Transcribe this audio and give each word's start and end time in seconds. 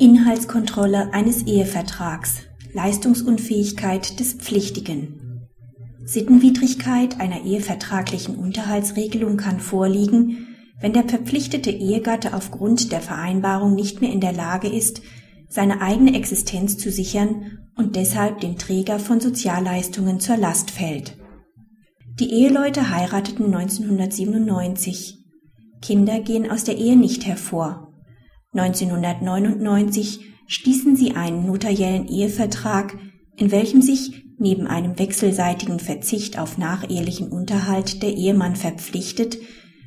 Inhaltskontrolle 0.00 1.12
eines 1.12 1.42
Ehevertrags 1.42 2.38
Leistungsunfähigkeit 2.72 4.18
des 4.18 4.32
Pflichtigen 4.32 5.46
Sittenwidrigkeit 6.06 7.20
einer 7.20 7.44
ehevertraglichen 7.44 8.36
Unterhaltsregelung 8.36 9.36
kann 9.36 9.60
vorliegen, 9.60 10.56
wenn 10.80 10.94
der 10.94 11.06
verpflichtete 11.06 11.70
Ehegatte 11.70 12.32
aufgrund 12.32 12.92
der 12.92 13.02
Vereinbarung 13.02 13.74
nicht 13.74 14.00
mehr 14.00 14.10
in 14.10 14.22
der 14.22 14.32
Lage 14.32 14.68
ist, 14.68 15.02
seine 15.50 15.82
eigene 15.82 16.16
Existenz 16.16 16.78
zu 16.78 16.90
sichern 16.90 17.58
und 17.76 17.94
deshalb 17.94 18.40
dem 18.40 18.56
Träger 18.56 19.00
von 19.00 19.20
Sozialleistungen 19.20 20.18
zur 20.18 20.38
Last 20.38 20.70
fällt. 20.70 21.18
Die 22.18 22.32
Eheleute 22.32 22.88
heirateten 22.88 23.54
1997. 23.54 25.18
Kinder 25.82 26.20
gehen 26.20 26.50
aus 26.50 26.64
der 26.64 26.78
Ehe 26.78 26.96
nicht 26.96 27.26
hervor. 27.26 27.89
1999 28.52 30.20
stießen 30.46 30.96
sie 30.96 31.14
einen 31.14 31.46
notariellen 31.46 32.08
Ehevertrag, 32.08 32.98
in 33.36 33.50
welchem 33.52 33.82
sich 33.82 34.24
neben 34.38 34.66
einem 34.66 34.98
wechselseitigen 34.98 35.78
Verzicht 35.78 36.38
auf 36.38 36.58
nachehelichen 36.58 37.28
Unterhalt 37.28 38.02
der 38.02 38.14
Ehemann 38.14 38.56
verpflichtet, 38.56 39.38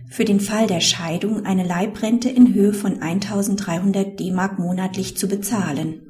für 0.10 0.26
den 0.26 0.40
Fall 0.40 0.68
der 0.68 0.80
Scheidung 0.80 1.46
eine 1.46 1.66
Leibrente 1.66 2.30
in 2.30 2.54
Höhe 2.54 2.74
von 2.74 3.02
1300 3.02 4.20
D-Mark 4.20 4.60
monatlich 4.60 5.18
zu 5.18 5.28
bezahlen. 5.28 6.02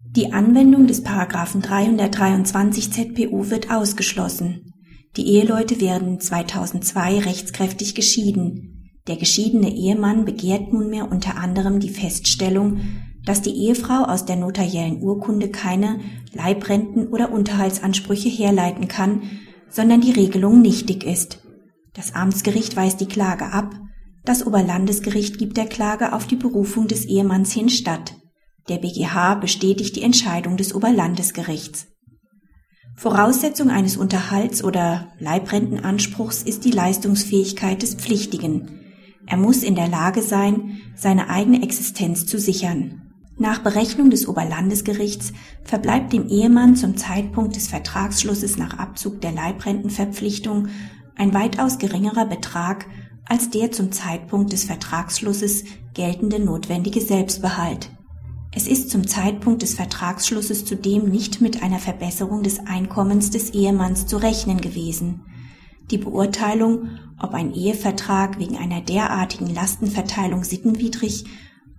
Die 0.00 0.32
Anwendung 0.32 0.86
des 0.86 1.02
Paragraphen 1.02 1.60
323 1.60 2.92
ZPO 2.92 3.50
wird 3.50 3.70
ausgeschlossen. 3.70 4.72
Die 5.16 5.26
Eheleute 5.26 5.80
werden 5.80 6.20
2002 6.20 7.18
rechtskräftig 7.18 7.94
geschieden. 7.94 8.81
Der 9.08 9.16
geschiedene 9.16 9.74
Ehemann 9.74 10.24
begehrt 10.24 10.72
nunmehr 10.72 11.10
unter 11.10 11.36
anderem 11.36 11.80
die 11.80 11.90
Feststellung, 11.90 12.80
dass 13.24 13.42
die 13.42 13.50
Ehefrau 13.50 14.04
aus 14.04 14.26
der 14.26 14.36
notariellen 14.36 15.02
Urkunde 15.02 15.48
keine 15.48 16.00
Leibrenten 16.32 17.08
oder 17.08 17.32
Unterhaltsansprüche 17.32 18.28
herleiten 18.28 18.88
kann, 18.88 19.22
sondern 19.68 20.00
die 20.00 20.12
Regelung 20.12 20.60
nichtig 20.60 21.04
ist. 21.04 21.40
Das 21.94 22.14
Amtsgericht 22.14 22.76
weist 22.76 23.00
die 23.00 23.06
Klage 23.06 23.46
ab, 23.46 23.74
das 24.24 24.46
Oberlandesgericht 24.46 25.38
gibt 25.38 25.56
der 25.56 25.66
Klage 25.66 26.12
auf 26.12 26.26
die 26.26 26.36
Berufung 26.36 26.86
des 26.86 27.04
Ehemanns 27.04 27.52
hin 27.52 27.68
statt. 27.68 28.14
Der 28.68 28.78
BGH 28.78 29.34
bestätigt 29.34 29.96
die 29.96 30.02
Entscheidung 30.02 30.56
des 30.56 30.74
Oberlandesgerichts. 30.74 31.88
Voraussetzung 32.94 33.70
eines 33.70 33.96
Unterhalts- 33.96 34.62
oder 34.62 35.08
Leibrentenanspruchs 35.18 36.42
ist 36.44 36.64
die 36.64 36.70
Leistungsfähigkeit 36.70 37.82
des 37.82 37.96
Pflichtigen, 37.96 38.81
er 39.32 39.38
muss 39.38 39.62
in 39.62 39.74
der 39.74 39.88
Lage 39.88 40.20
sein, 40.20 40.82
seine 40.94 41.30
eigene 41.30 41.62
Existenz 41.62 42.26
zu 42.26 42.38
sichern. 42.38 43.00
Nach 43.38 43.60
Berechnung 43.60 44.10
des 44.10 44.28
Oberlandesgerichts 44.28 45.32
verbleibt 45.64 46.12
dem 46.12 46.28
Ehemann 46.28 46.76
zum 46.76 46.98
Zeitpunkt 46.98 47.56
des 47.56 47.66
Vertragsschlusses 47.68 48.58
nach 48.58 48.76
Abzug 48.76 49.22
der 49.22 49.32
Leibrentenverpflichtung 49.32 50.68
ein 51.16 51.32
weitaus 51.32 51.78
geringerer 51.78 52.26
Betrag 52.26 52.84
als 53.24 53.48
der 53.48 53.72
zum 53.72 53.90
Zeitpunkt 53.90 54.52
des 54.52 54.64
Vertragsschlusses 54.64 55.64
geltende 55.94 56.38
notwendige 56.38 57.00
Selbstbehalt. 57.00 57.88
Es 58.54 58.66
ist 58.66 58.90
zum 58.90 59.08
Zeitpunkt 59.08 59.62
des 59.62 59.76
Vertragsschlusses 59.76 60.66
zudem 60.66 61.08
nicht 61.08 61.40
mit 61.40 61.62
einer 61.62 61.78
Verbesserung 61.78 62.42
des 62.42 62.58
Einkommens 62.66 63.30
des 63.30 63.48
Ehemanns 63.54 64.06
zu 64.06 64.18
rechnen 64.18 64.60
gewesen. 64.60 65.22
Die 65.90 65.98
Beurteilung, 65.98 66.88
ob 67.20 67.34
ein 67.34 67.52
Ehevertrag 67.52 68.38
wegen 68.38 68.56
einer 68.56 68.80
derartigen 68.80 69.52
Lastenverteilung 69.52 70.44
sittenwidrig 70.44 71.24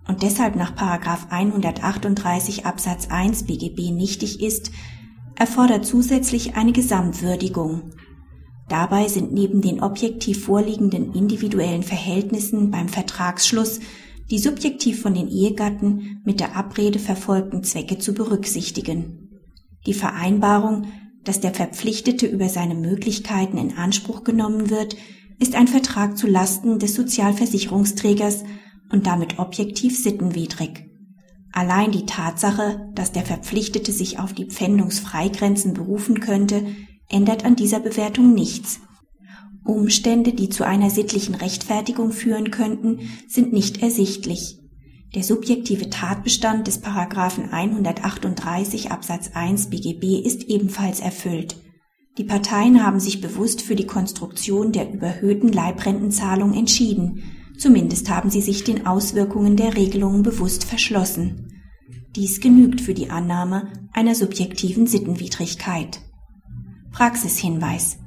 und 0.06 0.22
deshalb 0.22 0.56
nach 0.56 0.74
138 0.76 2.66
Absatz 2.66 3.08
1 3.10 3.44
BGB 3.44 3.90
nichtig 3.90 4.42
ist, 4.42 4.70
erfordert 5.34 5.86
zusätzlich 5.86 6.56
eine 6.56 6.72
Gesamtwürdigung. 6.72 7.90
Dabei 8.68 9.08
sind 9.08 9.32
neben 9.32 9.60
den 9.60 9.82
objektiv 9.82 10.44
vorliegenden 10.44 11.12
individuellen 11.12 11.82
Verhältnissen 11.82 12.70
beim 12.70 12.88
Vertragsschluss 12.88 13.80
die 14.30 14.38
subjektiv 14.38 15.02
von 15.02 15.14
den 15.14 15.28
Ehegatten 15.28 16.22
mit 16.24 16.40
der 16.40 16.56
Abrede 16.56 16.98
verfolgten 16.98 17.62
Zwecke 17.62 17.98
zu 17.98 18.14
berücksichtigen. 18.14 19.28
Die 19.86 19.94
Vereinbarung 19.94 20.86
dass 21.24 21.40
der 21.40 21.54
Verpflichtete 21.54 22.26
über 22.26 22.48
seine 22.48 22.74
Möglichkeiten 22.74 23.58
in 23.58 23.76
Anspruch 23.76 24.24
genommen 24.24 24.70
wird, 24.70 24.96
ist 25.38 25.54
ein 25.54 25.68
Vertrag 25.68 26.16
zu 26.16 26.26
Lasten 26.26 26.78
des 26.78 26.94
Sozialversicherungsträgers 26.94 28.44
und 28.90 29.06
damit 29.06 29.38
objektiv 29.38 29.98
sittenwidrig. 29.98 30.90
Allein 31.52 31.92
die 31.92 32.06
Tatsache, 32.06 32.90
dass 32.94 33.12
der 33.12 33.22
Verpflichtete 33.22 33.92
sich 33.92 34.18
auf 34.18 34.32
die 34.32 34.46
Pfändungsfreigrenzen 34.46 35.72
berufen 35.72 36.20
könnte, 36.20 36.66
ändert 37.08 37.44
an 37.44 37.56
dieser 37.56 37.80
Bewertung 37.80 38.34
nichts. 38.34 38.80
Umstände, 39.64 40.32
die 40.32 40.48
zu 40.48 40.64
einer 40.64 40.90
sittlichen 40.90 41.34
Rechtfertigung 41.34 42.12
führen 42.12 42.50
könnten, 42.50 43.08
sind 43.28 43.52
nicht 43.52 43.82
ersichtlich. 43.82 44.58
Der 45.14 45.22
subjektive 45.22 45.90
Tatbestand 45.90 46.66
des 46.66 46.78
Paragraphen 46.78 47.52
138 47.52 48.90
Absatz 48.90 49.30
1 49.32 49.70
BGB 49.70 50.26
ist 50.26 50.44
ebenfalls 50.44 50.98
erfüllt. 50.98 51.56
Die 52.18 52.24
Parteien 52.24 52.84
haben 52.84 52.98
sich 52.98 53.20
bewusst 53.20 53.62
für 53.62 53.76
die 53.76 53.86
Konstruktion 53.86 54.72
der 54.72 54.92
überhöhten 54.92 55.52
Leibrentenzahlung 55.52 56.52
entschieden. 56.52 57.22
Zumindest 57.56 58.10
haben 58.10 58.28
sie 58.28 58.40
sich 58.40 58.64
den 58.64 58.86
Auswirkungen 58.86 59.56
der 59.56 59.76
Regelungen 59.76 60.24
bewusst 60.24 60.64
verschlossen. 60.64 61.62
Dies 62.16 62.40
genügt 62.40 62.80
für 62.80 62.94
die 62.94 63.10
Annahme 63.10 63.72
einer 63.92 64.16
subjektiven 64.16 64.88
Sittenwidrigkeit. 64.88 66.00
Praxishinweis. 66.90 67.98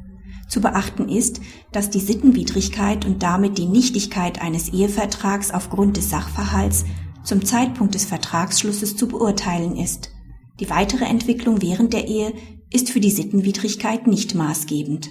Zu 0.48 0.62
beachten 0.62 1.10
ist, 1.10 1.42
dass 1.72 1.90
die 1.90 2.00
Sittenwidrigkeit 2.00 3.06
und 3.06 3.22
damit 3.24 3.58
die 3.58 3.66
Nichtigkeit 3.66 4.42
eines 4.42 4.70
Ehevertrags 4.70 5.52
aufgrund 5.52 5.98
des 5.98 6.10
Sachverhalts 6.10 6.86
zum 7.24 7.44
Zeitpunkt 7.44 7.96
des 7.96 8.06
Vertragsschlusses 8.06 8.96
zu 8.96 9.08
beurteilen 9.08 9.76
ist. 9.76 10.12
Die 10.60 10.70
weitere 10.70 11.06
Entwicklung 11.06 11.62
während 11.62 11.94
der 11.94 12.08
Ehe 12.08 12.34
ist 12.72 12.90
für 12.90 13.00
die 13.00 13.12
Sittenwidrigkeit 13.12 14.08
nicht 14.08 14.36
maßgebend 14.36 15.10